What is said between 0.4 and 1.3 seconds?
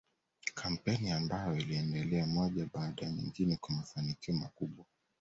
Kampeni